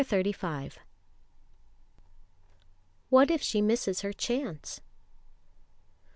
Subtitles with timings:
[0.01, 0.77] CHAPTER XXXV
[3.09, 4.81] What if she misses her Chance?